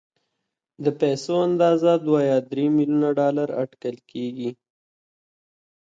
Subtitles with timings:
[0.83, 4.51] د پيسو اندازه دوه يا درې ميليونه ډالر اټکل کېږي.